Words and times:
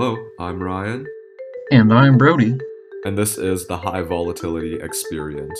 Hello, 0.00 0.30
I'm 0.38 0.62
Ryan, 0.62 1.08
And 1.72 1.92
I'm 1.92 2.18
Brody. 2.18 2.56
and 3.04 3.18
this 3.18 3.36
is 3.36 3.66
the 3.66 3.78
High 3.78 4.02
Volatility 4.02 4.76
Experience. 4.76 5.58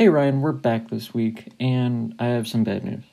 Hey 0.00 0.08
Ryan, 0.08 0.40
we're 0.40 0.52
back 0.52 0.88
this 0.88 1.12
week, 1.12 1.52
and 1.60 2.14
I 2.18 2.28
have 2.28 2.48
some 2.48 2.64
bad 2.64 2.84
news. 2.84 3.04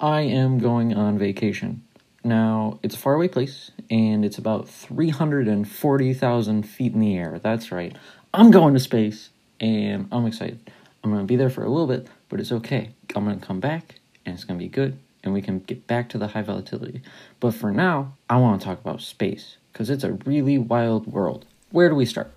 I 0.00 0.22
am 0.22 0.58
going 0.58 0.92
on 0.92 1.16
vacation. 1.16 1.84
Now, 2.24 2.80
it's 2.82 2.96
a 2.96 2.98
faraway 2.98 3.28
place, 3.28 3.70
and 3.88 4.24
it's 4.24 4.36
about 4.36 4.68
340,000 4.68 6.62
feet 6.64 6.92
in 6.92 6.98
the 6.98 7.16
air. 7.16 7.38
That's 7.40 7.70
right. 7.70 7.96
I'm 8.32 8.50
going 8.50 8.74
to 8.74 8.80
space, 8.80 9.30
and 9.60 10.08
I'm 10.10 10.26
excited. 10.26 10.72
I'm 11.04 11.12
going 11.12 11.22
to 11.22 11.24
be 11.24 11.36
there 11.36 11.50
for 11.50 11.62
a 11.62 11.68
little 11.68 11.86
bit, 11.86 12.08
but 12.28 12.40
it's 12.40 12.50
okay. 12.50 12.90
I'm 13.14 13.24
going 13.24 13.38
to 13.38 13.46
come 13.46 13.60
back, 13.60 14.00
and 14.26 14.34
it's 14.34 14.42
going 14.42 14.58
to 14.58 14.64
be 14.64 14.68
good, 14.68 14.98
and 15.22 15.32
we 15.32 15.40
can 15.40 15.60
get 15.60 15.86
back 15.86 16.08
to 16.08 16.18
the 16.18 16.26
high 16.26 16.42
volatility. 16.42 17.00
But 17.38 17.54
for 17.54 17.70
now, 17.70 18.16
I 18.28 18.38
want 18.38 18.60
to 18.60 18.64
talk 18.66 18.80
about 18.80 19.02
space, 19.02 19.58
because 19.72 19.88
it's 19.88 20.02
a 20.02 20.14
really 20.26 20.58
wild 20.58 21.06
world. 21.06 21.44
Where 21.70 21.88
do 21.88 21.94
we 21.94 22.06
start? 22.06 22.32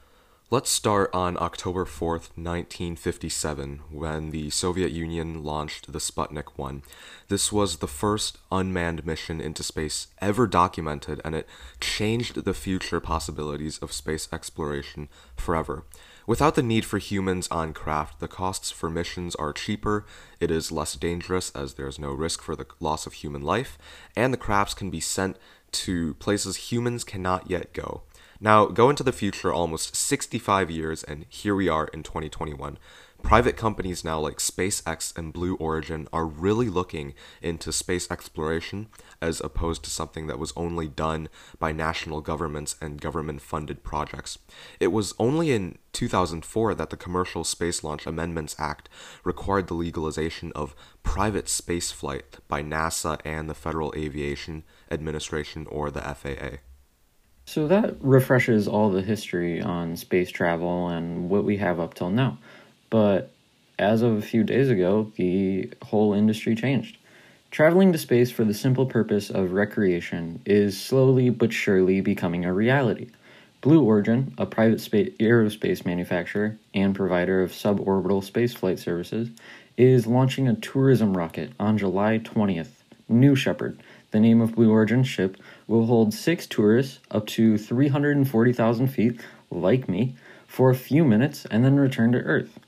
Let's 0.50 0.70
start 0.70 1.10
on 1.14 1.36
October 1.42 1.84
4th, 1.84 2.32
1957, 2.38 3.82
when 3.92 4.32
the 4.32 4.50
Soviet 4.50 4.94
Union 4.94 5.44
launched 5.44 5.92
the 5.92 6.00
Sputnik 6.00 6.58
1. 6.58 6.84
This 7.28 7.52
was 7.52 7.80
the 7.80 7.88
first 7.88 8.38
unmanned 8.50 9.06
mission 9.06 9.42
into 9.42 9.62
space 9.62 10.08
ever 10.20 10.48
documented, 10.48 11.20
and 11.26 11.36
it 11.36 11.50
changed 11.82 12.46
the 12.46 12.54
future 12.54 13.02
possibilities 13.02 13.78
of 13.80 13.92
space 13.92 14.30
exploration 14.32 15.10
forever. 15.36 15.84
Without 16.26 16.56
the 16.56 16.64
need 16.64 16.86
for 16.86 16.98
humans 16.98 17.50
on 17.52 17.74
craft, 17.74 18.22
the 18.22 18.30
costs 18.30 18.72
for 18.72 18.90
missions 18.90 19.36
are 19.36 19.52
cheaper, 19.52 20.06
it 20.40 20.50
is 20.50 20.72
less 20.72 20.94
dangerous 20.94 21.52
as 21.52 21.74
there 21.74 21.90
is 21.90 22.00
no 22.00 22.14
risk 22.14 22.42
for 22.42 22.56
the 22.56 22.68
loss 22.80 23.06
of 23.06 23.12
human 23.12 23.42
life, 23.42 23.78
and 24.16 24.34
the 24.34 24.38
crafts 24.38 24.74
can 24.74 24.90
be 24.90 25.02
sent 25.02 25.36
to 25.74 26.14
places 26.14 26.72
humans 26.72 27.04
cannot 27.04 27.50
yet 27.50 27.74
go. 27.74 28.04
Now, 28.40 28.68
go 28.68 28.90
into 28.90 29.04
the 29.04 29.12
future 29.12 29.52
almost 29.52 29.96
65 29.96 30.70
years, 30.70 31.04
and 31.04 31.26
here 31.28 31.56
we 31.56 31.68
are 31.68 31.88
in 31.88 32.04
2021. 32.04 32.78
Private 33.24 33.58
companies 33.58 34.04
now 34.04 34.20
like 34.20 34.38
SpaceX 34.38 35.18
and 35.18 35.34
Blue 35.34 35.56
Origin 35.56 36.08
are 36.14 36.28
really 36.28 36.70
looking 36.70 37.16
into 37.42 37.74
space 37.74 38.10
exploration 38.12 38.90
as 39.22 39.42
opposed 39.42 39.84
to 39.84 39.90
something 39.90 40.28
that 40.28 40.38
was 40.38 40.54
only 40.56 40.88
done 40.88 41.30
by 41.58 41.72
national 41.72 42.22
governments 42.22 42.76
and 42.80 43.02
government 43.02 43.42
funded 43.42 43.84
projects. 43.84 44.38
It 44.80 44.90
was 44.90 45.16
only 45.18 45.52
in 45.52 45.80
2004 45.94 46.76
that 46.76 46.92
the 46.92 46.96
Commercial 46.96 47.44
Space 47.44 47.84
Launch 47.84 48.06
Amendments 48.06 48.56
Act 48.60 48.88
required 49.24 49.68
the 49.68 49.74
legalization 49.74 50.52
of 50.54 50.76
private 51.02 51.46
spaceflight 51.46 52.40
by 52.48 52.62
NASA 52.62 53.20
and 53.26 53.50
the 53.50 53.56
Federal 53.56 53.94
Aviation 53.98 54.64
Administration 54.92 55.66
or 55.72 55.90
the 55.90 56.02
FAA. 56.02 56.58
So 57.48 57.66
that 57.70 57.96
refreshes 58.02 58.68
all 58.68 58.90
the 58.90 59.02
history 59.02 59.62
on 59.62 59.96
space 59.96 60.30
travel 60.30 60.90
and 60.90 61.30
what 61.30 61.46
we 61.46 61.56
have 61.58 61.80
up 61.80 61.94
till 61.94 62.10
now. 62.10 62.38
But 62.90 63.32
as 63.80 64.02
of 64.02 64.18
a 64.18 64.22
few 64.22 64.44
days 64.44 64.70
ago, 64.70 65.14
the 65.16 65.72
whole 65.82 66.14
industry 66.14 66.56
changed. 66.56 66.98
Traveling 67.50 67.94
to 67.94 67.98
space 67.98 68.32
for 68.32 68.44
the 68.44 68.54
simple 68.54 68.86
purpose 68.86 69.30
of 69.30 69.54
recreation 69.54 70.42
is 70.46 70.78
slowly 70.78 71.30
but 71.30 71.54
surely 71.54 72.02
becoming 72.02 72.44
a 72.44 72.52
reality. 72.52 73.08
Blue 73.62 73.82
Origin, 73.82 74.34
a 74.38 74.46
private 74.46 74.82
space, 74.82 75.14
aerospace 75.18 75.86
manufacturer 75.86 76.58
and 76.74 76.94
provider 76.94 77.42
of 77.42 77.54
suborbital 77.54 78.30
spaceflight 78.30 78.78
services, 78.78 79.30
is 79.78 80.06
launching 80.06 80.50
a 80.50 80.56
tourism 80.56 81.16
rocket 81.16 81.54
on 81.62 81.78
July 81.78 82.20
20th. 82.20 82.72
New 83.10 83.38
Shepard, 83.38 83.82
the 84.12 84.20
name 84.20 84.42
of 84.42 84.56
Blue 84.56 84.72
Origin's 84.72 85.08
ship, 85.08 85.38
will 85.68 85.86
hold 85.86 86.14
six 86.14 86.48
tourists 86.48 87.00
up 87.12 87.28
to 87.28 87.58
340,000 87.58 88.88
feet, 88.88 89.20
like 89.52 89.90
me, 89.90 90.16
for 90.48 90.70
a 90.70 90.76
few 90.76 91.04
minutes 91.04 91.46
and 91.52 91.64
then 91.64 91.78
return 91.78 92.12
to 92.14 92.20
Earth. 92.20 92.60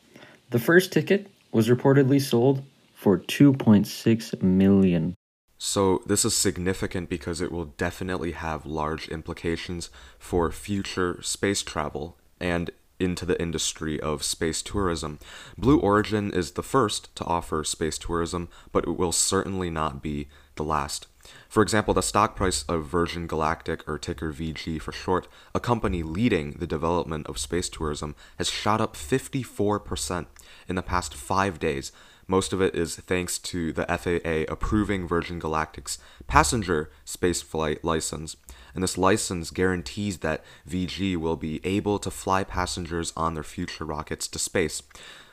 The 0.49 0.59
first 0.59 0.91
ticket 0.91 1.27
was 1.51 1.69
reportedly 1.69 2.21
sold 2.21 2.63
for 2.93 3.17
2.6 3.17 4.41
million. 4.41 5.15
So, 5.57 6.01
this 6.05 6.23
is 6.23 6.35
significant 6.35 7.09
because 7.09 7.41
it 7.41 7.51
will 7.51 7.65
definitely 7.65 8.31
have 8.31 8.65
large 8.65 9.09
implications 9.09 9.89
for 10.17 10.51
future 10.51 11.21
space 11.21 11.63
travel 11.63 12.17
and 12.39 12.71
into 12.99 13.25
the 13.25 13.41
industry 13.41 13.99
of 13.99 14.23
space 14.23 14.61
tourism. 14.61 15.19
Blue 15.57 15.79
Origin 15.79 16.31
is 16.31 16.51
the 16.51 16.63
first 16.63 17.13
to 17.15 17.25
offer 17.25 17.63
space 17.63 17.97
tourism, 17.97 18.49
but 18.71 18.85
it 18.85 18.97
will 18.97 19.11
certainly 19.11 19.69
not 19.69 20.01
be 20.01 20.27
the 20.55 20.63
last. 20.63 21.07
For 21.47 21.63
example, 21.63 21.93
the 21.93 22.01
stock 22.01 22.35
price 22.35 22.63
of 22.63 22.85
Virgin 22.85 23.25
Galactic, 23.25 23.87
or 23.87 23.97
ticker 23.97 24.31
VG 24.31 24.81
for 24.81 24.91
short, 24.91 25.27
a 25.55 25.59
company 25.59 26.03
leading 26.03 26.53
the 26.53 26.67
development 26.67 27.27
of 27.27 27.39
space 27.39 27.69
tourism, 27.69 28.15
has 28.37 28.49
shot 28.49 28.81
up 28.81 28.95
54% 28.95 30.27
in 30.67 30.75
the 30.75 30.83
past 30.83 31.15
five 31.15 31.59
days. 31.59 31.91
Most 32.27 32.53
of 32.53 32.61
it 32.61 32.75
is 32.75 32.95
thanks 32.95 33.39
to 33.39 33.73
the 33.73 33.85
FAA 33.85 34.51
approving 34.53 35.07
Virgin 35.07 35.39
Galactic's 35.39 35.97
passenger 36.27 36.91
spaceflight 37.03 37.79
license. 37.83 38.37
And 38.75 38.83
this 38.83 38.99
license 38.99 39.49
guarantees 39.49 40.19
that 40.19 40.43
VG 40.69 41.17
will 41.17 41.37
be 41.37 41.59
able 41.63 41.97
to 41.97 42.11
fly 42.11 42.43
passengers 42.43 43.11
on 43.17 43.33
their 43.33 43.43
future 43.43 43.83
rockets 43.83 44.27
to 44.27 44.37
space. 44.37 44.83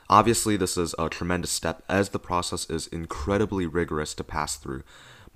Obviously, 0.08 0.56
this 0.56 0.78
is 0.78 0.94
a 0.98 1.10
tremendous 1.10 1.50
step 1.50 1.82
as 1.86 2.08
the 2.08 2.18
process 2.18 2.70
is 2.70 2.86
incredibly 2.86 3.66
rigorous 3.66 4.14
to 4.14 4.24
pass 4.24 4.56
through. 4.56 4.82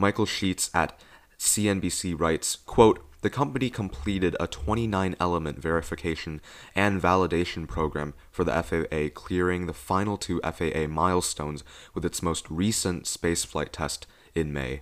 Michael 0.01 0.25
Sheetz 0.25 0.71
at 0.75 0.99
CNBC 1.39 2.19
writes, 2.19 2.57
quote, 2.57 3.05
the 3.21 3.29
company 3.29 3.69
completed 3.69 4.35
a 4.41 4.47
29 4.47 5.15
element 5.21 5.59
verification 5.59 6.41
and 6.75 7.03
validation 7.03 7.69
program 7.69 8.15
for 8.31 8.43
the 8.43 8.63
FAA, 8.63 9.11
clearing 9.13 9.67
the 9.67 9.75
final 9.75 10.17
two 10.17 10.41
FAA 10.41 10.87
milestones 10.89 11.63
with 11.93 12.07
its 12.07 12.23
most 12.23 12.51
recent 12.51 13.05
spaceflight 13.05 13.73
test 13.73 14.07
in 14.35 14.55
May. 14.55 14.81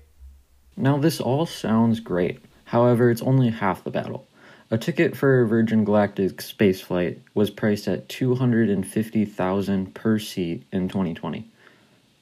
Now, 0.76 0.98
this 0.98 1.20
all 1.20 1.46
sounds 1.46 1.98
great. 1.98 2.44
However, 2.66 3.10
it's 3.10 3.22
only 3.22 3.50
half 3.50 3.82
the 3.82 3.90
battle. 3.90 4.28
A 4.70 4.78
ticket 4.78 5.16
for 5.16 5.44
Virgin 5.46 5.84
Galactic 5.84 6.36
spaceflight 6.36 7.18
was 7.34 7.50
priced 7.50 7.88
at 7.88 8.08
250,000 8.08 9.94
per 9.94 10.18
seat 10.20 10.62
in 10.70 10.88
2020. 10.88 11.50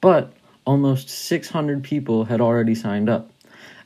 But 0.01 0.33
almost 0.67 1.09
600 1.09 1.81
people 1.81 2.25
had 2.25 2.41
already 2.41 2.75
signed 2.75 3.09
up. 3.09 3.31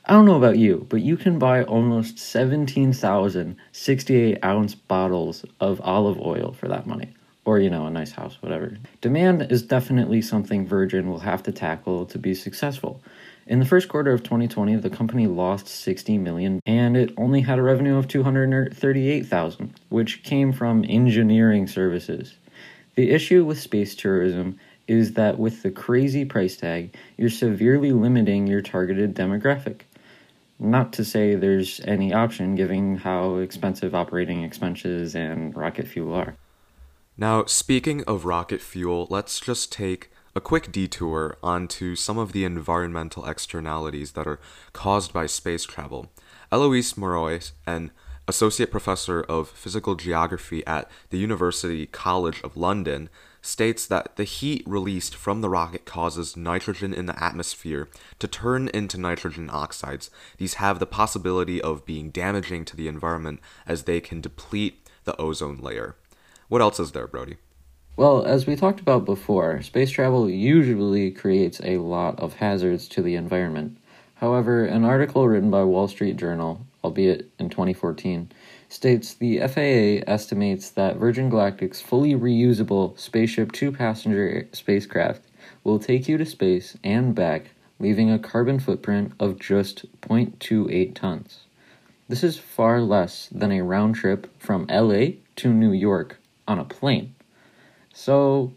I 0.04 0.12
don't 0.12 0.24
know 0.24 0.36
about 0.36 0.58
you, 0.58 0.84
but 0.90 1.00
you 1.00 1.16
can 1.16 1.38
buy 1.38 1.62
almost 1.62 2.18
17,000 2.18 3.56
68 3.70 4.44
ounce 4.44 4.74
bottles 4.74 5.44
of 5.60 5.80
olive 5.82 6.20
oil 6.20 6.52
for 6.52 6.66
that 6.66 6.88
money. 6.88 7.14
Or, 7.44 7.60
you 7.60 7.70
know, 7.70 7.86
a 7.86 7.90
nice 7.90 8.12
house, 8.12 8.36
whatever. 8.40 8.76
Demand 9.00 9.50
is 9.50 9.62
definitely 9.62 10.22
something 10.22 10.66
Virgin 10.66 11.08
will 11.08 11.20
have 11.20 11.42
to 11.44 11.52
tackle 11.52 12.04
to 12.06 12.18
be 12.18 12.34
successful. 12.34 13.00
In 13.46 13.60
the 13.60 13.64
first 13.64 13.88
quarter 13.88 14.12
of 14.12 14.22
2020, 14.24 14.76
the 14.76 14.90
company 14.90 15.28
lost 15.28 15.68
60 15.68 16.18
million 16.18 16.60
and 16.66 16.96
it 16.96 17.12
only 17.16 17.40
had 17.40 17.58
a 17.58 17.62
revenue 17.62 17.96
of 17.96 18.08
238,000, 18.08 19.74
which 19.88 20.24
came 20.24 20.52
from 20.52 20.84
engineering 20.88 21.68
services. 21.68 22.34
The 22.94 23.10
issue 23.10 23.44
with 23.44 23.60
space 23.60 23.94
tourism 23.94 24.58
is 24.88 25.14
that 25.14 25.38
with 25.38 25.62
the 25.62 25.70
crazy 25.70 26.24
price 26.24 26.56
tag, 26.56 26.94
you're 27.16 27.30
severely 27.30 27.92
limiting 27.92 28.46
your 28.46 28.62
targeted 28.62 29.14
demographic. 29.14 29.82
Not 30.58 30.92
to 30.94 31.04
say 31.04 31.34
there's 31.34 31.80
any 31.84 32.12
option 32.12 32.54
given 32.54 32.96
how 32.96 33.36
expensive 33.36 33.94
operating 33.94 34.42
expenses 34.44 35.14
and 35.14 35.56
rocket 35.56 35.88
fuel 35.88 36.14
are. 36.14 36.36
Now, 37.16 37.44
speaking 37.44 38.04
of 38.04 38.24
rocket 38.24 38.60
fuel, 38.60 39.06
let's 39.10 39.40
just 39.40 39.72
take 39.72 40.10
a 40.34 40.40
quick 40.40 40.72
detour 40.72 41.36
onto 41.42 41.94
some 41.94 42.16
of 42.16 42.32
the 42.32 42.44
environmental 42.44 43.26
externalities 43.26 44.12
that 44.12 44.26
are 44.26 44.40
caused 44.72 45.12
by 45.12 45.26
space 45.26 45.64
travel. 45.64 46.10
Eloise 46.50 46.96
Marais, 46.96 47.40
an 47.66 47.90
associate 48.26 48.70
professor 48.70 49.20
of 49.22 49.48
physical 49.48 49.94
geography 49.94 50.66
at 50.66 50.90
the 51.10 51.18
University 51.18 51.86
College 51.86 52.40
of 52.42 52.56
London, 52.56 53.10
states 53.42 53.86
that 53.86 54.16
the 54.16 54.24
heat 54.24 54.62
released 54.66 55.14
from 55.14 55.40
the 55.40 55.50
rocket 55.50 55.84
causes 55.84 56.36
nitrogen 56.36 56.94
in 56.94 57.06
the 57.06 57.22
atmosphere 57.22 57.88
to 58.20 58.28
turn 58.28 58.68
into 58.68 58.98
nitrogen 58.98 59.50
oxides. 59.52 60.10
These 60.38 60.54
have 60.54 60.78
the 60.78 60.86
possibility 60.86 61.60
of 61.60 61.84
being 61.84 62.10
damaging 62.10 62.64
to 62.66 62.76
the 62.76 62.88
environment 62.88 63.40
as 63.66 63.82
they 63.82 64.00
can 64.00 64.20
deplete 64.20 64.88
the 65.04 65.20
ozone 65.20 65.58
layer. 65.58 65.96
What 66.48 66.62
else 66.62 66.78
is 66.78 66.92
there, 66.92 67.08
Brody? 67.08 67.36
Well, 67.96 68.24
as 68.24 68.46
we 68.46 68.56
talked 68.56 68.80
about 68.80 69.04
before, 69.04 69.60
space 69.60 69.90
travel 69.90 70.30
usually 70.30 71.10
creates 71.10 71.60
a 71.62 71.78
lot 71.78 72.18
of 72.20 72.34
hazards 72.34 72.88
to 72.88 73.02
the 73.02 73.16
environment. 73.16 73.76
However, 74.14 74.64
an 74.64 74.84
article 74.84 75.28
written 75.28 75.50
by 75.50 75.64
Wall 75.64 75.88
Street 75.88 76.16
Journal, 76.16 76.64
albeit 76.84 77.30
in 77.38 77.50
2014, 77.50 78.30
states 78.72 79.12
the 79.12 79.38
FAA 79.38 80.02
estimates 80.10 80.70
that 80.70 80.96
Virgin 80.96 81.30
Galactic's 81.30 81.82
fully 81.82 82.14
reusable 82.14 82.98
Spaceship 82.98 83.52
Two 83.52 83.70
passenger 83.70 84.48
spacecraft 84.52 85.22
will 85.62 85.78
take 85.78 86.08
you 86.08 86.16
to 86.16 86.24
space 86.24 86.76
and 86.82 87.14
back, 87.14 87.50
leaving 87.78 88.10
a 88.10 88.18
carbon 88.18 88.58
footprint 88.58 89.12
of 89.20 89.38
just 89.38 89.84
0.28 90.00 90.94
tons. 90.94 91.40
This 92.08 92.24
is 92.24 92.38
far 92.38 92.80
less 92.80 93.28
than 93.30 93.52
a 93.52 93.62
round 93.62 93.94
trip 93.94 94.30
from 94.40 94.66
LA 94.70 95.16
to 95.36 95.52
New 95.52 95.72
York 95.72 96.18
on 96.48 96.58
a 96.58 96.64
plane. 96.64 97.14
So, 97.92 98.52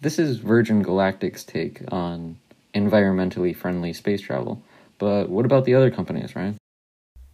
this 0.00 0.18
is 0.18 0.38
Virgin 0.38 0.84
Galactic's 0.84 1.44
take 1.44 1.82
on 1.92 2.38
environmentally 2.74 3.54
friendly 3.54 3.92
space 3.92 4.20
travel. 4.20 4.62
But 4.98 5.28
what 5.28 5.44
about 5.44 5.64
the 5.64 5.74
other 5.74 5.90
companies, 5.90 6.34
Ryan? 6.34 6.58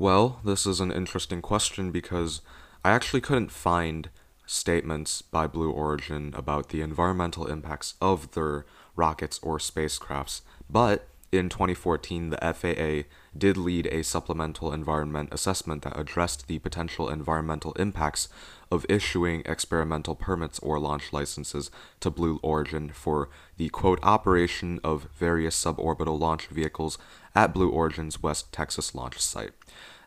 Well, 0.00 0.38
this 0.44 0.64
is 0.64 0.78
an 0.78 0.92
interesting 0.92 1.42
question 1.42 1.90
because 1.90 2.40
I 2.84 2.92
actually 2.92 3.20
couldn't 3.20 3.50
find 3.50 4.10
statements 4.46 5.22
by 5.22 5.48
Blue 5.48 5.72
Origin 5.72 6.32
about 6.36 6.68
the 6.68 6.82
environmental 6.82 7.46
impacts 7.46 7.94
of 8.00 8.30
their 8.30 8.64
rockets 8.94 9.40
or 9.42 9.58
spacecrafts, 9.58 10.42
but 10.70 11.08
in 11.30 11.50
2014, 11.50 12.30
the 12.30 12.38
FAA 12.38 13.08
did 13.36 13.58
lead 13.58 13.86
a 13.88 14.02
supplemental 14.02 14.72
environment 14.72 15.28
assessment 15.32 15.82
that 15.82 15.98
addressed 15.98 16.46
the 16.46 16.58
potential 16.58 17.10
environmental 17.10 17.72
impacts 17.72 18.28
of 18.70 18.86
issuing 18.88 19.42
experimental 19.44 20.14
permits 20.14 20.58
or 20.60 20.78
launch 20.78 21.12
licenses 21.12 21.70
to 22.00 22.10
Blue 22.10 22.38
Origin 22.42 22.88
for 22.88 23.28
the 23.58 23.68
quote 23.68 23.98
operation 24.02 24.80
of 24.82 25.08
various 25.18 25.62
suborbital 25.62 26.18
launch 26.18 26.46
vehicles 26.46 26.96
at 27.38 27.54
Blue 27.54 27.70
Origin's 27.70 28.20
West 28.20 28.52
Texas 28.52 28.96
launch 28.96 29.20
site. 29.20 29.52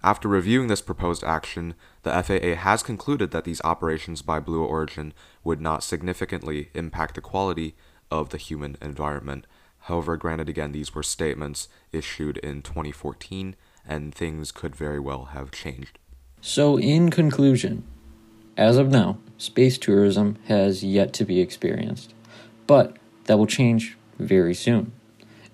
After 0.04 0.28
reviewing 0.28 0.68
this 0.68 0.82
proposed 0.82 1.24
action, 1.24 1.76
the 2.04 2.12
FAA 2.12 2.56
has 2.62 2.84
concluded 2.84 3.32
that 3.32 3.46
these 3.46 3.62
operations 3.64 4.22
by 4.22 4.42
Blue 4.42 4.66
Origin 4.66 5.14
would 5.42 5.62
not 5.62 5.82
significantly 5.82 6.72
impact 6.74 7.16
the 7.16 7.22
quality 7.22 7.74
of 8.12 8.32
the 8.32 8.38
human 8.38 8.76
environment. 8.82 9.48
However, 9.84 10.18
granted, 10.18 10.50
again, 10.50 10.74
these 10.74 10.94
were 10.94 11.04
statements 11.04 11.70
issued 11.94 12.38
in 12.40 12.64
2014, 12.64 13.56
and 13.88 14.14
things 14.14 14.52
could 14.52 14.76
very 14.76 15.00
well 15.00 15.26
have 15.32 15.52
changed. 15.52 16.00
So, 16.42 16.78
in 16.78 17.12
conclusion, 17.12 17.86
as 18.58 18.76
of 18.76 18.90
now, 18.90 19.20
space 19.38 19.78
tourism 19.78 20.38
has 20.50 20.84
yet 20.84 21.14
to 21.14 21.24
be 21.24 21.40
experienced, 21.40 22.14
but 22.68 22.98
that 23.26 23.38
will 23.38 23.48
change 23.48 23.98
very 24.20 24.54
soon. 24.54 24.92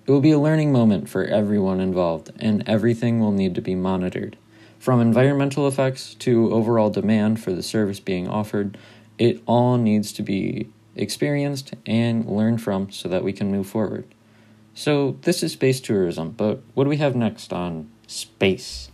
It 0.08 0.12
will 0.12 0.22
be 0.22 0.30
a 0.30 0.38
learning 0.38 0.72
moment 0.72 1.06
for 1.06 1.26
everyone 1.26 1.80
involved, 1.80 2.30
and 2.40 2.66
everything 2.66 3.20
will 3.20 3.30
need 3.30 3.54
to 3.56 3.60
be 3.60 3.74
monitored. 3.74 4.38
From 4.78 5.02
environmental 5.02 5.68
effects 5.68 6.14
to 6.14 6.50
overall 6.50 6.88
demand 6.88 7.44
for 7.44 7.52
the 7.52 7.62
service 7.62 8.00
being 8.00 8.26
offered, 8.26 8.78
it 9.18 9.42
all 9.44 9.76
needs 9.76 10.10
to 10.14 10.22
be 10.22 10.70
experienced 10.96 11.74
and 11.84 12.24
learned 12.24 12.62
from 12.62 12.90
so 12.90 13.06
that 13.10 13.22
we 13.22 13.34
can 13.34 13.50
move 13.50 13.66
forward. 13.66 14.06
So, 14.72 15.18
this 15.22 15.42
is 15.42 15.52
space 15.52 15.78
tourism, 15.78 16.30
but 16.30 16.62
what 16.72 16.84
do 16.84 16.90
we 16.90 16.96
have 16.96 17.14
next 17.14 17.52
on 17.52 17.90
space? 18.06 18.90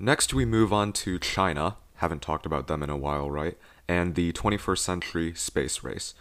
Next, 0.00 0.34
we 0.34 0.44
move 0.44 0.72
on 0.72 0.92
to 0.94 1.20
China. 1.20 1.76
Haven't 1.98 2.22
talked 2.22 2.44
about 2.44 2.66
them 2.66 2.82
in 2.82 2.90
a 2.90 2.96
while, 2.96 3.30
right? 3.30 3.56
And 3.86 4.16
the 4.16 4.32
21st 4.32 4.78
century 4.78 5.34
space 5.34 5.84
race. 5.84 6.14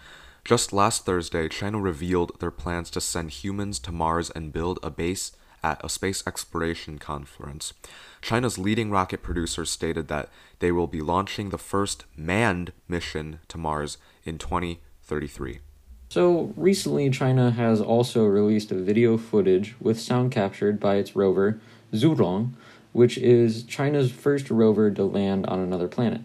Just 0.47 0.71
last 0.71 1.03
Thursday, 1.05 1.49
China 1.49 1.77
revealed 1.77 2.39
their 2.39 2.51
plans 2.51 2.89
to 2.91 3.01
send 3.01 3.31
humans 3.31 3.79
to 3.79 3.91
Mars 3.91 4.29
and 4.29 4.53
build 4.53 4.79
a 4.81 4.89
base 4.89 5.33
at 5.61 5.83
a 5.83 5.89
space 5.89 6.23
exploration 6.25 6.99
conference. 6.99 7.73
China's 8.21 8.57
leading 8.57 8.89
rocket 8.89 9.21
producer 9.21 9.65
stated 9.65 10.07
that 10.07 10.29
they 10.59 10.71
will 10.71 10.87
be 10.87 11.01
launching 11.01 11.49
the 11.49 11.57
first 11.57 12.05
manned 12.15 12.71
mission 12.87 13.39
to 13.49 13.57
Mars 13.57 13.97
in 14.23 14.37
2033. 14.37 15.59
So, 16.07 16.53
recently, 16.55 17.09
China 17.09 17.51
has 17.51 17.81
also 17.81 18.23
released 18.23 18.69
video 18.69 19.17
footage 19.17 19.75
with 19.81 19.99
sound 19.99 20.31
captured 20.31 20.79
by 20.79 20.95
its 20.95 21.13
rover, 21.13 21.59
Zhurong, 21.91 22.53
which 22.93 23.17
is 23.17 23.63
China's 23.63 24.13
first 24.13 24.49
rover 24.49 24.91
to 24.91 25.03
land 25.03 25.45
on 25.47 25.59
another 25.59 25.89
planet. 25.89 26.21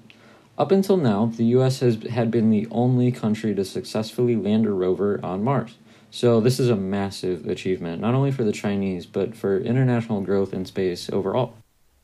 Up 0.58 0.70
until 0.70 0.96
now, 0.96 1.26
the 1.26 1.44
US 1.56 1.81
has 1.81 2.02
had 2.10 2.31
been 2.31 2.50
the 2.50 2.69
only 2.70 3.10
country 3.10 3.54
to 3.54 3.64
successfully 3.64 4.37
land 4.37 4.66
a 4.66 4.70
rover 4.70 5.19
on 5.22 5.43
Mars. 5.43 5.78
So, 6.10 6.40
this 6.40 6.60
is 6.60 6.69
a 6.69 6.76
massive 6.76 7.46
achievement, 7.49 8.02
not 8.02 8.12
only 8.12 8.31
for 8.31 8.44
the 8.44 8.52
Chinese, 8.52 9.06
but 9.06 9.34
for 9.34 9.58
international 9.58 10.20
growth 10.20 10.52
in 10.52 10.66
space 10.66 11.08
overall. 11.10 11.54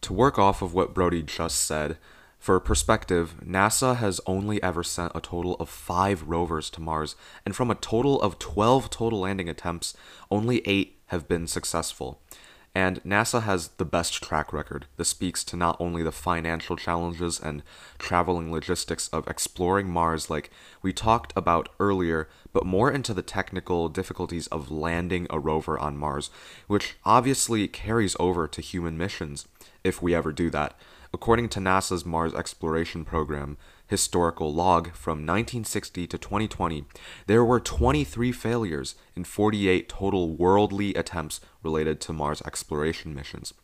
To 0.02 0.14
work 0.14 0.38
off 0.38 0.62
of 0.62 0.72
what 0.72 0.94
Brody 0.94 1.22
just 1.22 1.58
said, 1.58 1.98
for 2.38 2.58
perspective, 2.58 3.34
NASA 3.44 3.96
has 3.96 4.20
only 4.26 4.62
ever 4.62 4.82
sent 4.82 5.12
a 5.14 5.20
total 5.20 5.56
of 5.56 5.68
five 5.68 6.22
rovers 6.22 6.70
to 6.70 6.80
Mars, 6.80 7.16
and 7.44 7.54
from 7.54 7.70
a 7.70 7.74
total 7.74 8.20
of 8.22 8.38
12 8.38 8.88
total 8.88 9.20
landing 9.20 9.48
attempts, 9.50 9.94
only 10.30 10.62
eight 10.66 11.00
have 11.06 11.28
been 11.28 11.46
successful. 11.46 12.22
And 12.74 13.02
NASA 13.02 13.42
has 13.42 13.68
the 13.68 13.84
best 13.84 14.22
track 14.22 14.52
record. 14.52 14.86
This 14.96 15.08
speaks 15.08 15.42
to 15.44 15.56
not 15.56 15.76
only 15.80 16.02
the 16.02 16.12
financial 16.12 16.76
challenges 16.76 17.40
and 17.40 17.62
traveling 17.98 18.52
logistics 18.52 19.08
of 19.08 19.26
exploring 19.26 19.90
Mars, 19.90 20.30
like 20.30 20.50
we 20.80 20.92
talked 20.92 21.32
about 21.34 21.70
earlier, 21.80 22.28
but 22.52 22.66
more 22.66 22.90
into 22.90 23.12
the 23.12 23.22
technical 23.22 23.88
difficulties 23.88 24.46
of 24.48 24.70
landing 24.70 25.26
a 25.30 25.40
rover 25.40 25.78
on 25.78 25.96
Mars, 25.96 26.30
which 26.66 26.96
obviously 27.04 27.66
carries 27.66 28.16
over 28.20 28.46
to 28.46 28.60
human 28.60 28.96
missions, 28.96 29.46
if 29.82 30.00
we 30.00 30.14
ever 30.14 30.30
do 30.30 30.48
that. 30.50 30.78
According 31.12 31.48
to 31.50 31.60
NASA's 31.60 32.04
Mars 32.04 32.34
Exploration 32.34 33.04
Program 33.04 33.56
historical 33.86 34.52
log 34.52 34.92
from 34.92 35.24
1960 35.26 36.06
to 36.06 36.18
2020, 36.18 36.84
there 37.26 37.44
were 37.44 37.58
23 37.58 38.30
failures 38.32 38.94
in 39.16 39.24
48 39.24 39.88
total 39.88 40.34
worldly 40.34 40.94
attempts 40.94 41.40
related 41.62 41.98
to 42.02 42.12
Mars 42.12 42.42
exploration 42.42 43.14
missions. 43.14 43.54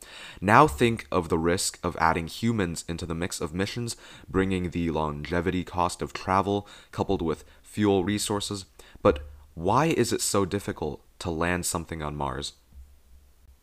Now 0.40 0.66
think 0.66 1.06
of 1.12 1.28
the 1.28 1.38
risk 1.38 1.78
of 1.82 1.96
adding 2.00 2.26
humans 2.26 2.84
into 2.88 3.04
the 3.04 3.14
mix 3.14 3.40
of 3.40 3.52
missions, 3.52 3.96
bringing 4.28 4.70
the 4.70 4.90
longevity 4.90 5.62
cost 5.62 6.00
of 6.00 6.14
travel 6.14 6.66
coupled 6.90 7.20
with 7.20 7.44
fuel 7.62 8.02
resources. 8.04 8.64
But 9.02 9.20
why 9.52 9.86
is 9.86 10.12
it 10.12 10.22
so 10.22 10.46
difficult 10.46 11.02
to 11.18 11.30
land 11.30 11.66
something 11.66 12.02
on 12.02 12.16
Mars? 12.16 12.54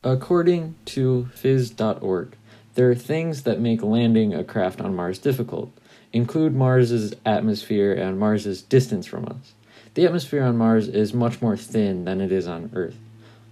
According 0.04 0.76
to 0.86 1.30
phys.org, 1.36 2.36
there 2.76 2.90
are 2.90 2.96
things 2.96 3.44
that 3.44 3.60
make 3.60 3.84
landing 3.84 4.34
a 4.34 4.44
craft 4.44 4.80
on 4.80 4.96
Mars 4.96 5.20
difficult, 5.20 5.72
include 6.14 6.56
Mars's 6.56 7.14
atmosphere 7.26 7.94
and 7.94 8.18
Mars's 8.18 8.62
distance 8.62 9.06
from 9.06 9.26
us. 9.26 9.54
The 9.94 10.06
atmosphere 10.06 10.44
on 10.44 10.58
Mars 10.58 10.88
is 10.88 11.14
much 11.14 11.42
more 11.42 11.58
thin 11.58 12.06
than 12.06 12.22
it 12.22 12.32
is 12.32 12.48
on 12.48 12.72
Earth. 12.74 12.98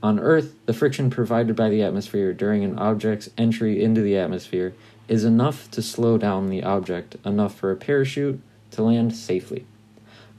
On 0.02 0.20
Earth, 0.20 0.56
the 0.66 0.74
friction 0.74 1.10
provided 1.10 1.56
by 1.58 1.70
the 1.70 1.84
atmosphere 1.84 2.34
during 2.34 2.64
an 2.64 2.80
object's 2.80 3.30
entry 3.38 3.84
into 3.84 4.02
the 4.02 4.16
atmosphere 4.16 4.74
is 5.10 5.26
enough 5.26 5.70
to 5.72 5.82
slow 5.82 6.18
down 6.18 6.50
the 6.50 6.64
object 6.64 7.18
enough 7.26 7.56
for 7.56 7.72
a 7.72 7.76
parachute 7.76 8.40
to 8.72 8.84
land 8.84 9.14
safely. 9.14 9.66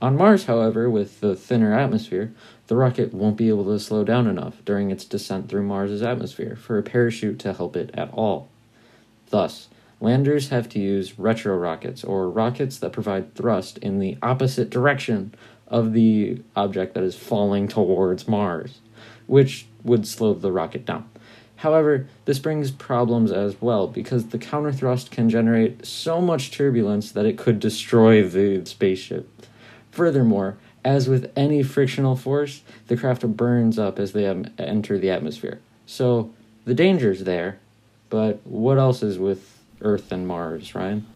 On 0.00 0.16
Mars, 0.16 0.44
however, 0.44 0.88
with 0.88 1.20
the 1.20 1.36
thinner 1.36 1.78
atmosphere, 1.78 2.32
the 2.68 2.76
rocket 2.76 3.12
won't 3.12 3.36
be 3.36 3.50
able 3.50 3.66
to 3.66 3.78
slow 3.78 4.04
down 4.04 4.26
enough 4.26 4.64
during 4.64 4.90
its 4.90 5.04
descent 5.04 5.50
through 5.50 5.64
Mars's 5.64 6.02
atmosphere 6.02 6.56
for 6.56 6.78
a 6.78 6.82
parachute 6.82 7.38
to 7.40 7.52
help 7.52 7.76
it 7.76 7.90
at 7.92 8.10
all. 8.14 8.48
Thus, 9.30 9.68
landers 10.00 10.50
have 10.50 10.68
to 10.70 10.78
use 10.78 11.18
retro 11.18 11.56
rockets, 11.56 12.04
or 12.04 12.28
rockets 12.28 12.78
that 12.78 12.92
provide 12.92 13.34
thrust 13.34 13.78
in 13.78 13.98
the 13.98 14.18
opposite 14.22 14.70
direction 14.70 15.34
of 15.66 15.92
the 15.92 16.42
object 16.56 16.94
that 16.94 17.04
is 17.04 17.16
falling 17.16 17.68
towards 17.68 18.28
Mars, 18.28 18.80
which 19.26 19.66
would 19.84 20.06
slow 20.06 20.34
the 20.34 20.52
rocket 20.52 20.84
down. 20.84 21.08
However, 21.56 22.08
this 22.24 22.38
brings 22.38 22.70
problems 22.70 23.30
as 23.30 23.60
well 23.60 23.86
because 23.86 24.28
the 24.28 24.38
counter 24.38 24.72
thrust 24.72 25.10
can 25.10 25.28
generate 25.28 25.84
so 25.84 26.20
much 26.20 26.50
turbulence 26.50 27.12
that 27.12 27.26
it 27.26 27.36
could 27.36 27.60
destroy 27.60 28.26
the 28.26 28.64
spaceship. 28.64 29.28
Furthermore, 29.90 30.56
as 30.82 31.08
with 31.08 31.30
any 31.36 31.62
frictional 31.62 32.16
force, 32.16 32.62
the 32.86 32.96
craft 32.96 33.26
burns 33.36 33.78
up 33.78 33.98
as 33.98 34.12
they 34.12 34.26
enter 34.58 34.98
the 34.98 35.10
atmosphere. 35.10 35.60
So 35.84 36.32
the 36.64 36.74
danger's 36.74 37.24
there, 37.24 37.60
but 38.10 38.44
what 38.44 38.78
else 38.78 39.02
is 39.02 39.18
with 39.18 39.58
Earth 39.80 40.12
and 40.12 40.26
Mars, 40.28 40.74
Ryan? 40.74 41.06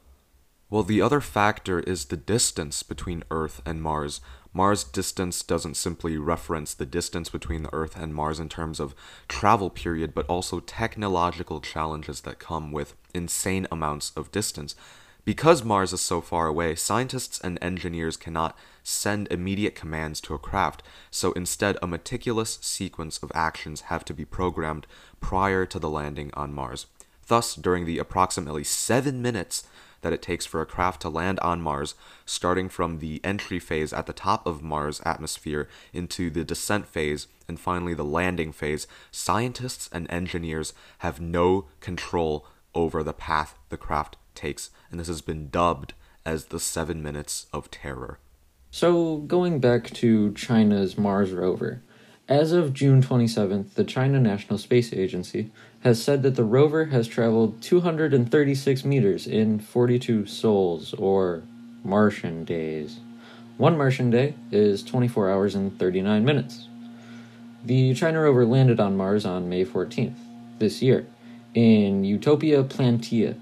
Well, 0.71 0.83
the 0.83 1.03
other 1.03 1.21
factor 1.21 1.81
is 1.81 2.07
the 2.07 2.17
distance 2.17 2.83
between 2.83 3.23
Earth 3.31 3.61
and 3.67 3.83
Mars. 3.83 4.21
Mars 4.53 4.85
distance 4.85 5.43
doesn't 5.43 5.77
simply 5.77 6.17
reference 6.17 6.75
the 6.75 6.87
distance 6.87 7.29
between 7.29 7.65
the 7.65 7.75
Earth 7.75 7.97
and 7.97 8.15
Mars 8.15 8.41
in 8.41 8.49
terms 8.49 8.81
of 8.81 8.95
travel 9.29 9.69
period, 9.69 10.15
but 10.15 10.27
also 10.27 10.61
technological 10.61 11.61
challenges 11.61 12.23
that 12.23 12.39
come 12.39 12.73
with 12.73 12.95
insane 13.13 13.67
amounts 13.71 14.13
of 14.17 14.33
distance. 14.33 14.75
Because 15.25 15.65
Mars 15.65 15.95
is 15.95 16.03
so 16.03 16.21
far 16.21 16.47
away, 16.47 16.75
scientists 16.75 17.41
and 17.41 17.59
engineers 17.63 18.19
cannot 18.19 18.57
send 18.83 19.27
immediate 19.31 19.75
commands 19.75 20.21
to 20.21 20.35
a 20.35 20.39
craft, 20.39 20.83
so 21.11 21.33
instead, 21.33 21.79
a 21.81 21.87
meticulous 21.87 22.59
sequence 22.61 23.17
of 23.19 23.33
actions 23.35 23.83
have 23.83 24.05
to 24.05 24.13
be 24.13 24.27
programmed 24.27 24.87
prior 25.21 25.65
to 25.65 25.79
the 25.79 25.89
landing 25.89 26.31
on 26.35 26.53
Mars. 26.53 26.87
Thus, 27.27 27.55
during 27.55 27.87
the 27.87 27.99
approximately 27.99 28.65
seven 28.65 29.23
minutes 29.23 29.65
that 30.03 30.13
it 30.13 30.21
takes 30.21 30.45
for 30.45 30.61
a 30.61 30.67
craft 30.67 31.01
to 31.01 31.09
land 31.09 31.41
on 31.41 31.63
Mars, 31.63 31.95
starting 32.27 32.69
from 32.69 32.99
the 32.99 33.23
entry 33.25 33.59
phase 33.59 33.95
at 33.95 34.05
the 34.05 34.13
top 34.13 34.47
of 34.47 34.63
Mars' 34.63 35.01
atmosphere 35.07 35.67
into 35.95 36.29
the 36.29 36.45
descent 36.45 36.87
phase 36.87 37.29
and 37.49 37.59
finally 37.59 37.95
the 37.95 38.05
landing 38.05 38.53
phase, 38.53 38.87
scientists 39.11 39.89
and 39.91 40.11
engineers 40.11 40.75
have 40.99 41.19
no 41.19 41.65
control 41.81 42.47
over 42.75 43.03
the 43.03 43.15
path 43.15 43.57
the 43.71 43.79
craft 43.79 44.19
takes, 44.35 44.71
and 44.91 44.99
this 44.99 45.09
has 45.09 45.23
been 45.23 45.49
dubbed 45.49 45.95
as 46.25 46.47
the 46.47 46.61
seven 46.61 47.03
minutes 47.03 47.47
of 47.53 47.71
terror. 47.71 48.19
So, 48.71 49.19
going 49.19 49.61
back 49.61 49.91
to 49.95 50.33
China's 50.33 50.99
Mars 50.99 51.31
rover, 51.31 51.83
as 52.29 52.53
of 52.53 52.73
June 52.73 53.03
27th, 53.03 53.75
the 53.75 53.85
China 53.85 54.19
National 54.19 54.59
Space 54.59 54.93
Agency 54.93 55.53
has 55.81 56.03
said 56.03 56.23
that 56.23 56.37
the 56.37 56.45
rover 56.45 56.87
has 56.87 57.07
traveled 57.07 57.61
236 57.61 58.85
meters 58.85 59.27
in 59.27 59.61
42 59.61 60.27
sols, 60.27 60.95
or 60.95 61.43
Martian 61.85 62.45
days. 62.45 62.99
One 63.59 63.77
Martian 63.77 64.11
day 64.11 64.35
is 64.51 64.83
24 64.83 65.31
hours 65.31 65.55
and 65.55 65.79
39 65.79 66.25
minutes. 66.25 66.69
The 67.65 67.95
China 67.95 68.23
rover 68.23 68.45
landed 68.45 68.81
on 68.81 68.97
Mars 68.97 69.25
on 69.25 69.49
May 69.49 69.65
14th 69.65 70.17
this 70.59 70.83
year 70.83 71.07
in 71.55 72.05
Utopia 72.05 72.65
Planitia, 72.65 73.39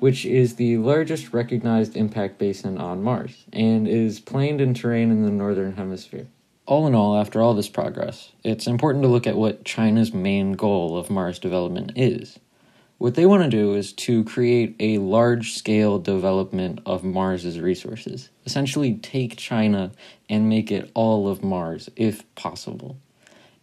which 0.00 0.24
is 0.26 0.56
the 0.56 0.78
largest 0.78 1.32
recognized 1.32 1.96
impact 1.96 2.38
basin 2.38 2.78
on 2.78 3.02
Mars 3.02 3.44
and 3.52 3.86
is 3.86 4.18
planed 4.18 4.60
in 4.60 4.74
terrain 4.74 5.10
in 5.10 5.22
the 5.22 5.30
northern 5.30 5.76
hemisphere. 5.76 6.26
All 6.66 6.86
in 6.86 6.94
all, 6.94 7.16
after 7.16 7.40
all 7.40 7.54
this 7.54 7.68
progress, 7.68 8.32
it's 8.42 8.66
important 8.66 9.02
to 9.04 9.08
look 9.08 9.26
at 9.26 9.36
what 9.36 9.64
China's 9.64 10.12
main 10.12 10.52
goal 10.52 10.96
of 10.96 11.10
Mars 11.10 11.38
development 11.38 11.92
is. 11.96 12.38
What 13.00 13.14
they 13.14 13.24
want 13.24 13.42
to 13.42 13.48
do 13.48 13.74
is 13.74 13.92
to 13.94 14.24
create 14.24 14.76
a 14.78 14.98
large 14.98 15.54
scale 15.54 15.98
development 15.98 16.80
of 16.84 17.02
Mars's 17.02 17.58
resources. 17.58 18.28
Essentially, 18.44 18.94
take 18.94 19.36
China 19.36 19.92
and 20.28 20.50
make 20.50 20.70
it 20.70 20.90
all 20.94 21.26
of 21.26 21.42
Mars, 21.42 21.88
if 21.96 22.32
possible, 22.34 22.98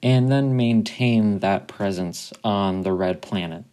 and 0.02 0.32
then 0.32 0.58
maintain 0.58 1.40
that 1.40 1.68
presence 1.68 2.34
on 2.44 2.82
the 2.82 2.94
red 2.94 3.22
planet. 3.22 3.64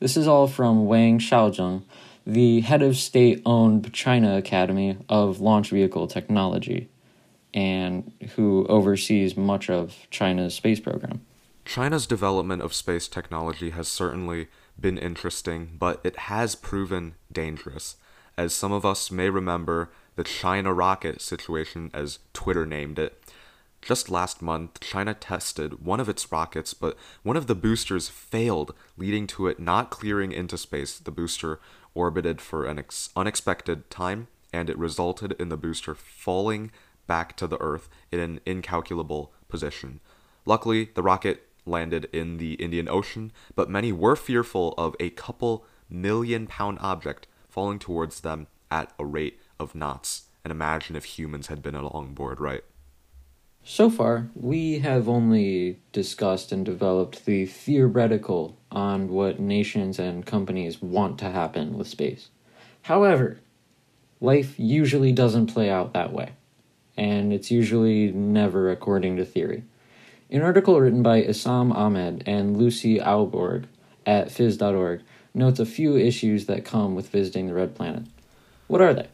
This 0.00 0.16
is 0.16 0.26
all 0.26 0.48
from 0.48 0.86
Wang 0.86 1.18
Xiaojun, 1.18 1.82
the 2.26 2.60
head 2.60 2.82
of 2.82 2.96
state 2.96 3.40
owned 3.46 3.92
China 3.92 4.36
Academy 4.36 4.98
of 5.08 5.40
Launch 5.40 5.70
Vehicle 5.70 6.08
Technology 6.08 6.88
and 7.52 8.12
who 8.34 8.66
oversees 8.66 9.36
much 9.36 9.70
of 9.70 10.06
China's 10.10 10.54
space 10.54 10.80
program. 10.80 11.20
China's 11.64 12.06
development 12.06 12.60
of 12.60 12.74
space 12.74 13.06
technology 13.06 13.70
has 13.70 13.86
certainly 13.86 14.48
been 14.78 14.98
interesting, 14.98 15.76
but 15.78 16.00
it 16.02 16.16
has 16.16 16.56
proven 16.56 17.14
dangerous. 17.30 17.96
As 18.36 18.52
some 18.52 18.72
of 18.72 18.84
us 18.84 19.12
may 19.12 19.30
remember, 19.30 19.90
the 20.16 20.24
China 20.24 20.74
rocket 20.74 21.20
situation, 21.22 21.90
as 21.94 22.18
Twitter 22.32 22.66
named 22.66 22.98
it. 22.98 23.22
Just 23.84 24.08
last 24.08 24.40
month, 24.40 24.80
China 24.80 25.12
tested 25.12 25.84
one 25.84 26.00
of 26.00 26.08
its 26.08 26.32
rockets, 26.32 26.72
but 26.72 26.96
one 27.22 27.36
of 27.36 27.48
the 27.48 27.54
boosters 27.54 28.08
failed, 28.08 28.74
leading 28.96 29.26
to 29.26 29.46
it 29.46 29.60
not 29.60 29.90
clearing 29.90 30.32
into 30.32 30.56
space. 30.56 30.98
The 30.98 31.10
booster 31.10 31.60
orbited 31.92 32.40
for 32.40 32.64
an 32.64 32.78
ex- 32.78 33.10
unexpected 33.14 33.90
time, 33.90 34.28
and 34.54 34.70
it 34.70 34.78
resulted 34.78 35.32
in 35.38 35.50
the 35.50 35.58
booster 35.58 35.94
falling 35.94 36.70
back 37.06 37.36
to 37.36 37.46
the 37.46 37.60
Earth 37.60 37.90
in 38.10 38.20
an 38.20 38.40
incalculable 38.46 39.34
position. 39.50 40.00
Luckily, 40.46 40.88
the 40.94 41.02
rocket 41.02 41.46
landed 41.66 42.08
in 42.10 42.38
the 42.38 42.54
Indian 42.54 42.88
Ocean, 42.88 43.32
but 43.54 43.68
many 43.68 43.92
were 43.92 44.16
fearful 44.16 44.72
of 44.78 44.96
a 44.98 45.10
couple 45.10 45.66
million 45.90 46.46
pound 46.46 46.78
object 46.80 47.26
falling 47.50 47.78
towards 47.78 48.22
them 48.22 48.46
at 48.70 48.94
a 48.98 49.04
rate 49.04 49.38
of 49.60 49.74
knots. 49.74 50.28
And 50.42 50.50
imagine 50.50 50.96
if 50.96 51.04
humans 51.04 51.48
had 51.48 51.62
been 51.62 51.74
along 51.74 52.14
board, 52.14 52.40
right? 52.40 52.64
So 53.66 53.88
far, 53.88 54.28
we 54.34 54.80
have 54.80 55.08
only 55.08 55.80
discussed 55.92 56.52
and 56.52 56.64
developed 56.64 57.24
the 57.24 57.46
theoretical 57.46 58.58
on 58.70 59.08
what 59.08 59.40
nations 59.40 59.98
and 59.98 60.26
companies 60.26 60.82
want 60.82 61.18
to 61.20 61.30
happen 61.30 61.78
with 61.78 61.88
space. 61.88 62.28
However, 62.82 63.40
life 64.20 64.58
usually 64.58 65.12
doesn't 65.12 65.46
play 65.46 65.70
out 65.70 65.94
that 65.94 66.12
way 66.12 66.32
and 66.96 67.32
it's 67.32 67.50
usually 67.50 68.12
never 68.12 68.70
according 68.70 69.16
to 69.16 69.24
theory. 69.24 69.64
An 70.30 70.42
article 70.42 70.80
written 70.80 71.02
by 71.02 71.22
Issam 71.22 71.74
Ahmed 71.74 72.22
and 72.26 72.56
Lucy 72.56 72.98
Aubourg 72.98 73.64
at 74.06 74.28
phys.org 74.28 75.02
notes 75.32 75.60
a 75.60 75.66
few 75.66 75.96
issues 75.96 76.46
that 76.46 76.64
come 76.64 76.94
with 76.94 77.10
visiting 77.10 77.46
the 77.46 77.54
red 77.54 77.74
planet. 77.74 78.04
What 78.66 78.80
are 78.80 78.94
they? 78.94 79.08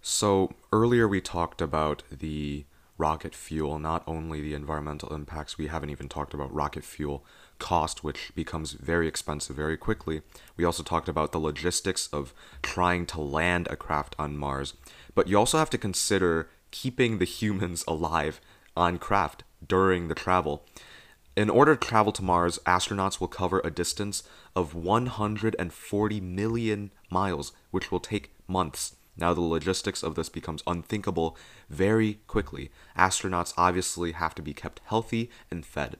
So, 0.00 0.52
earlier 0.72 1.08
we 1.08 1.20
talked 1.20 1.60
about 1.60 2.02
the 2.10 2.64
rocket 2.98 3.34
fuel, 3.34 3.78
not 3.78 4.02
only 4.06 4.40
the 4.40 4.54
environmental 4.54 5.14
impacts, 5.14 5.56
we 5.56 5.68
haven't 5.68 5.90
even 5.90 6.08
talked 6.08 6.34
about 6.34 6.52
rocket 6.52 6.84
fuel 6.84 7.24
cost, 7.58 8.04
which 8.04 8.32
becomes 8.34 8.72
very 8.72 9.08
expensive 9.08 9.56
very 9.56 9.76
quickly. 9.76 10.22
We 10.56 10.64
also 10.64 10.82
talked 10.82 11.08
about 11.08 11.32
the 11.32 11.38
logistics 11.38 12.08
of 12.08 12.34
trying 12.62 13.06
to 13.06 13.20
land 13.20 13.68
a 13.70 13.76
craft 13.76 14.16
on 14.18 14.36
Mars. 14.36 14.74
But 15.14 15.28
you 15.28 15.38
also 15.38 15.58
have 15.58 15.70
to 15.70 15.78
consider 15.78 16.48
keeping 16.70 17.18
the 17.18 17.24
humans 17.24 17.84
alive 17.88 18.40
on 18.76 18.98
craft 18.98 19.44
during 19.66 20.08
the 20.08 20.14
travel. 20.14 20.64
In 21.36 21.48
order 21.48 21.76
to 21.76 21.88
travel 21.88 22.12
to 22.12 22.22
Mars, 22.22 22.58
astronauts 22.66 23.20
will 23.20 23.28
cover 23.28 23.60
a 23.62 23.70
distance 23.70 24.24
of 24.56 24.74
140 24.74 26.20
million 26.20 26.90
miles, 27.10 27.52
which 27.70 27.92
will 27.92 28.00
take 28.00 28.32
months. 28.48 28.96
Now, 29.18 29.34
the 29.34 29.40
logistics 29.40 30.02
of 30.02 30.14
this 30.14 30.28
becomes 30.28 30.62
unthinkable 30.66 31.36
very 31.68 32.20
quickly. 32.28 32.70
Astronauts 32.96 33.52
obviously 33.56 34.12
have 34.12 34.34
to 34.36 34.42
be 34.42 34.54
kept 34.54 34.80
healthy 34.86 35.28
and 35.50 35.66
fed. 35.66 35.96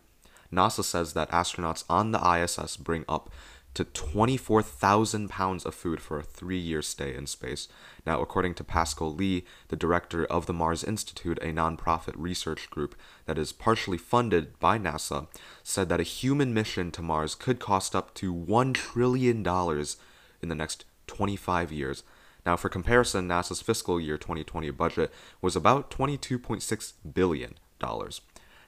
NASA 0.52 0.84
says 0.84 1.12
that 1.12 1.30
astronauts 1.30 1.84
on 1.90 2.12
the 2.12 2.24
ISS 2.24 2.76
bring 2.76 3.04
up 3.08 3.28
to 3.74 3.84
24,000 3.84 5.28
pounds 5.28 5.64
of 5.64 5.74
food 5.74 6.00
for 6.00 6.18
a 6.18 6.22
three 6.22 6.58
year 6.58 6.82
stay 6.82 7.14
in 7.14 7.26
space. 7.26 7.68
Now, 8.06 8.20
according 8.20 8.54
to 8.54 8.64
Pascal 8.64 9.14
Lee, 9.14 9.44
the 9.68 9.76
director 9.76 10.24
of 10.24 10.46
the 10.46 10.52
Mars 10.52 10.82
Institute, 10.82 11.38
a 11.42 11.52
nonprofit 11.52 12.14
research 12.16 12.70
group 12.70 12.96
that 13.26 13.38
is 13.38 13.52
partially 13.52 13.98
funded 13.98 14.58
by 14.58 14.78
NASA, 14.78 15.28
said 15.62 15.88
that 15.90 16.00
a 16.00 16.04
human 16.04 16.54
mission 16.54 16.90
to 16.92 17.02
Mars 17.02 17.34
could 17.34 17.60
cost 17.60 17.94
up 17.94 18.14
to 18.14 18.34
$1 18.34 18.74
trillion 18.74 19.46
in 19.46 20.48
the 20.48 20.54
next 20.54 20.84
25 21.06 21.70
years. 21.70 22.02
Now, 22.46 22.56
for 22.56 22.68
comparison, 22.68 23.28
NASA's 23.28 23.62
fiscal 23.62 24.00
year 24.00 24.16
2020 24.16 24.70
budget 24.70 25.12
was 25.42 25.56
about 25.56 25.90
$22.6 25.90 26.92
billion. 27.12 27.54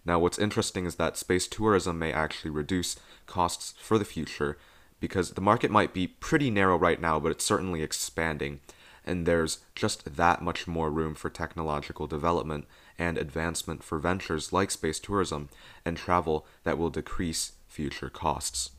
Now, 0.05 0.19
what's 0.19 0.39
interesting 0.39 0.87
is 0.87 0.97
that 0.97 1.17
space 1.17 1.47
tourism 1.47 1.99
may 1.99 2.13
actually 2.13 2.51
reduce 2.51 2.97
costs 3.27 3.75
for 3.81 3.99
the 3.99 4.05
future 4.05 4.59
because 4.99 5.31
the 5.31 5.41
market 5.41 5.71
might 5.71 5.95
be 5.95 6.07
pretty 6.07 6.51
narrow 6.51 6.77
right 6.77 7.01
now, 7.01 7.19
but 7.19 7.33
it's 7.33 7.45
certainly 7.45 7.83
expanding, 7.83 8.61
and 9.05 9.25
there's 9.25 9.59
just 9.75 10.17
that 10.17 10.43
much 10.43 10.67
more 10.67 10.91
room 10.91 11.15
for 11.15 11.31
technological 11.31 12.07
development 12.07 12.67
and 12.99 13.17
advancement 13.17 13.83
for 13.83 13.99
ventures 13.99 14.53
like 14.53 14.71
space 14.71 15.01
tourism 15.01 15.49
and 15.85 15.97
travel 15.97 16.47
that 16.65 16.77
will 16.77 16.91
decrease 16.91 17.53
future 17.67 18.11
costs. 18.11 18.71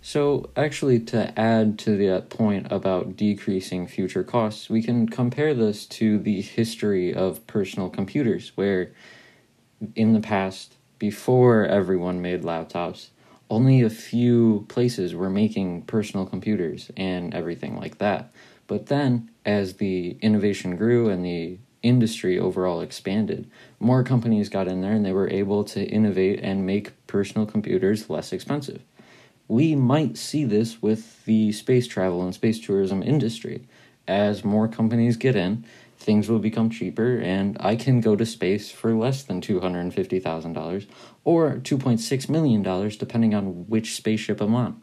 So, 0.00 0.50
actually, 0.56 1.00
to 1.00 1.38
add 1.38 1.78
to 1.80 1.96
that 2.06 2.30
point 2.30 2.68
about 2.70 3.16
decreasing 3.16 3.86
future 3.86 4.22
costs, 4.22 4.70
we 4.70 4.82
can 4.82 5.08
compare 5.08 5.54
this 5.54 5.86
to 5.86 6.18
the 6.18 6.40
history 6.40 7.12
of 7.12 7.46
personal 7.46 7.90
computers, 7.90 8.52
where 8.54 8.92
in 9.94 10.12
the 10.12 10.20
past, 10.20 10.76
before 10.98 11.64
everyone 11.66 12.22
made 12.22 12.42
laptops, 12.42 13.08
only 13.50 13.82
a 13.82 13.90
few 13.90 14.66
places 14.68 15.14
were 15.14 15.30
making 15.30 15.82
personal 15.82 16.26
computers 16.26 16.90
and 16.96 17.34
everything 17.34 17.76
like 17.76 17.98
that. 17.98 18.32
But 18.66 18.86
then, 18.86 19.30
as 19.44 19.74
the 19.74 20.18
innovation 20.20 20.76
grew 20.76 21.08
and 21.08 21.24
the 21.24 21.58
industry 21.82 22.38
overall 22.38 22.80
expanded, 22.80 23.50
more 23.80 24.02
companies 24.04 24.48
got 24.48 24.68
in 24.68 24.80
there 24.80 24.92
and 24.92 25.04
they 25.04 25.12
were 25.12 25.30
able 25.30 25.64
to 25.64 25.84
innovate 25.84 26.40
and 26.42 26.66
make 26.66 26.92
personal 27.06 27.46
computers 27.46 28.10
less 28.10 28.32
expensive. 28.32 28.82
We 29.48 29.74
might 29.74 30.16
see 30.18 30.44
this 30.44 30.82
with 30.82 31.24
the 31.24 31.52
space 31.52 31.86
travel 31.86 32.22
and 32.22 32.34
space 32.34 32.60
tourism 32.60 33.02
industry. 33.02 33.66
As 34.06 34.44
more 34.44 34.68
companies 34.68 35.16
get 35.16 35.36
in, 35.36 35.64
things 35.98 36.28
will 36.28 36.38
become 36.38 36.70
cheaper 36.70 37.18
and 37.18 37.56
I 37.60 37.76
can 37.76 38.00
go 38.00 38.14
to 38.14 38.24
space 38.24 38.70
for 38.70 38.94
less 38.94 39.22
than 39.22 39.40
$250,000 39.40 40.86
or 41.24 41.56
$2.6 41.56 42.28
million, 42.28 42.88
depending 42.90 43.34
on 43.34 43.66
which 43.68 43.96
spaceship 43.96 44.40
I'm 44.40 44.54
on. 44.54 44.82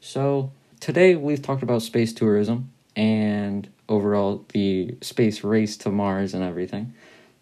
So, 0.00 0.52
today 0.80 1.16
we've 1.16 1.42
talked 1.42 1.62
about 1.62 1.82
space 1.82 2.12
tourism 2.12 2.70
and 2.96 3.68
overall 3.88 4.44
the 4.52 4.96
space 5.00 5.42
race 5.44 5.76
to 5.78 5.90
Mars 5.90 6.34
and 6.34 6.42
everything. 6.42 6.94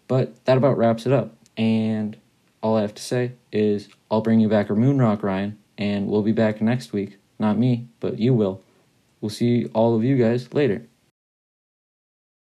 But 0.07 0.43
that 0.45 0.57
about 0.57 0.77
wraps 0.77 1.05
it 1.05 1.11
up. 1.11 1.35
And 1.57 2.17
all 2.61 2.77
I 2.77 2.81
have 2.81 2.95
to 2.95 3.01
say 3.01 3.33
is 3.51 3.89
I'll 4.09 4.21
bring 4.21 4.39
you 4.39 4.49
back 4.49 4.69
a 4.69 4.75
moon 4.75 4.99
rock, 4.99 5.23
Ryan, 5.23 5.57
and 5.81 6.07
we'll 6.07 6.21
be 6.21 6.31
back 6.31 6.61
next 6.61 6.93
week. 6.93 7.17
Not 7.39 7.57
me, 7.57 7.87
but 7.99 8.19
you 8.19 8.35
will. 8.35 8.61
We'll 9.19 9.31
see 9.31 9.65
all 9.73 9.95
of 9.95 10.03
you 10.03 10.15
guys 10.15 10.53
later. 10.53 10.85